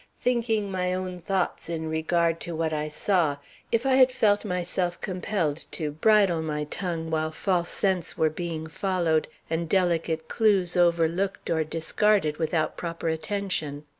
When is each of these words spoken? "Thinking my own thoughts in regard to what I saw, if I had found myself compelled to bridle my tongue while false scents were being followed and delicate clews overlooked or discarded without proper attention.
"Thinking 0.19 0.71
my 0.71 0.95
own 0.95 1.19
thoughts 1.19 1.69
in 1.69 1.87
regard 1.87 2.39
to 2.39 2.55
what 2.55 2.73
I 2.73 2.89
saw, 2.89 3.37
if 3.71 3.85
I 3.85 3.97
had 3.97 4.11
found 4.11 4.43
myself 4.45 4.99
compelled 4.99 5.67
to 5.73 5.91
bridle 5.91 6.41
my 6.41 6.63
tongue 6.63 7.11
while 7.11 7.29
false 7.29 7.69
scents 7.69 8.17
were 8.17 8.31
being 8.31 8.65
followed 8.65 9.27
and 9.47 9.69
delicate 9.69 10.27
clews 10.27 10.75
overlooked 10.75 11.51
or 11.51 11.63
discarded 11.63 12.37
without 12.37 12.77
proper 12.77 13.09
attention. 13.09 13.83